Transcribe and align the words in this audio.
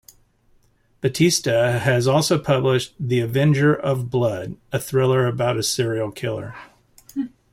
Batista 1.01 1.77
has 1.77 2.07
also 2.07 2.39
published 2.39 2.95
"The 2.99 3.19
Avenger 3.19 3.71
of 3.75 4.09
Blood", 4.09 4.57
a 4.71 4.79
thriller 4.79 5.27
about 5.27 5.57
a 5.57 5.61
serial 5.61 6.09
killer. 6.11 6.55